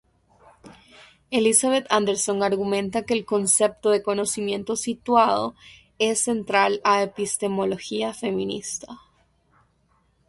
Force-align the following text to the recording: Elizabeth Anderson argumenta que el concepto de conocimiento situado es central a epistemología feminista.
Elizabeth 1.29 1.85
Anderson 1.91 2.41
argumenta 2.41 3.03
que 3.05 3.13
el 3.13 3.23
concepto 3.23 3.91
de 3.91 4.01
conocimiento 4.01 4.75
situado 4.75 5.53
es 5.99 6.19
central 6.21 6.81
a 6.83 7.03
epistemología 7.03 8.11
feminista. 8.11 8.97